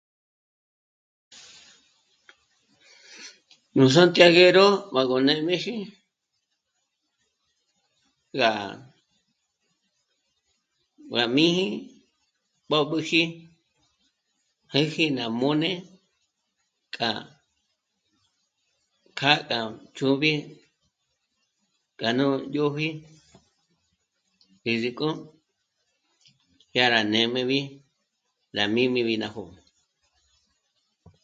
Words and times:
Nú 3.75 3.85
Santiaguero 3.95 4.65
m'â 4.93 5.01
gó 5.09 5.17
nê'm'eji 5.27 5.75
rá 8.39 8.51
jmí'i 11.29 11.67
b'ö̀b'üji 12.69 13.23
jë̂'ji 14.73 15.05
ní 15.07 15.13
ná 15.17 15.25
m'ô'n'e 15.39 15.71
rá 16.95 17.09
kja'á 19.17 19.35
ná... 19.49 19.57
ná 19.59 19.59
ch'ùbi 19.95 20.31
kja 21.99 22.09
ñó 22.17 22.27
'ùbi 22.59 22.87
'ìzik'o 24.65 25.09
dyà 26.71 26.85
rá 26.93 26.99
nê'm'ebi 27.13 27.59
rá 28.55 28.63
mí'n'ibi 28.75 29.13
ná 29.21 29.27
jó'o 29.33 29.51